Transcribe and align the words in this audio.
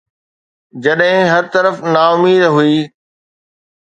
جڏهن 0.83 1.19
هر 1.33 1.43
طرف 1.55 1.75
نا 1.93 2.03
اميد 2.13 2.41
هئي. 2.55 2.77